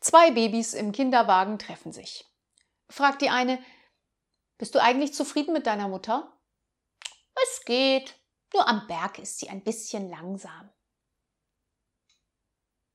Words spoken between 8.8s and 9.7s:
Berg ist sie ein